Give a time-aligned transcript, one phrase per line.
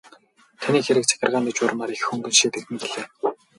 [0.61, 3.05] Таны хэрэг захиргааны журмаар их хөнгөн шийдэгдэнэ гэлээ.